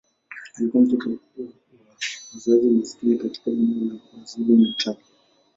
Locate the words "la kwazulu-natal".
3.93-4.97